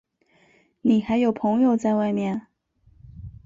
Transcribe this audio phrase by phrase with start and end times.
[0.81, 2.47] 你还有朋友在外面？